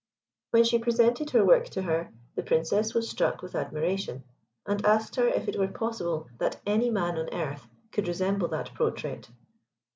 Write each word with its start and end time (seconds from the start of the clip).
When 0.49 0.63
she 0.63 0.79
presented 0.79 1.29
her 1.29 1.45
work 1.45 1.65
to 1.65 1.83
her, 1.83 2.11
the 2.33 2.41
Princess 2.41 2.95
was 2.95 3.07
struck 3.07 3.43
with 3.43 3.53
admiration, 3.53 4.23
and 4.65 4.83
asked 4.83 5.15
her 5.17 5.27
if 5.27 5.47
it 5.47 5.59
were 5.59 5.67
possible 5.67 6.27
that 6.39 6.59
any 6.65 6.89
man 6.89 7.19
on 7.19 7.31
earth 7.31 7.67
could 7.91 8.07
resemble 8.07 8.47
that 8.47 8.73
portrait. 8.73 9.29